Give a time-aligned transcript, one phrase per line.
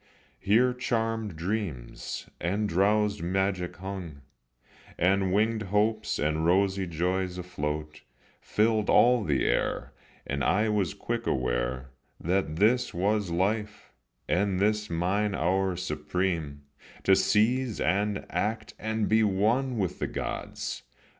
[0.39, 4.21] Here charmèd dreams and drowsèd magic hung,
[4.97, 8.01] And wingèd hopes and rosy joys afloat
[8.39, 9.93] Filled all the air,
[10.25, 13.93] and I was quick aware That this was life,
[14.27, 16.63] and this mine hour supreme,
[17.03, 20.81] To seize and act and be one with the gods.